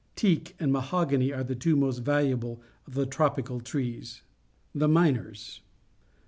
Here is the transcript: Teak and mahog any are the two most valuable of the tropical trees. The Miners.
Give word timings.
Teak 0.15 0.55
and 0.59 0.73
mahog 0.73 1.13
any 1.13 1.31
are 1.31 1.43
the 1.43 1.53
two 1.53 1.75
most 1.75 1.99
valuable 1.99 2.59
of 2.87 2.95
the 2.95 3.05
tropical 3.05 3.59
trees. 3.59 4.23
The 4.73 4.87
Miners. 4.87 5.61